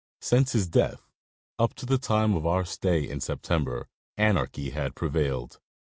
Since 0.19 0.53
his 0.53 0.67
death, 0.67 1.11
up 1.59 1.75
to 1.75 1.85
the 1.85 1.99
time 1.99 2.33
of 2.33 2.43
our 2.43 2.65
stay 2.65 3.07
in 3.07 3.19
September, 3.21 3.87
anarchy 4.17 4.71
had 4.71 4.95
prevailed. 4.95 5.59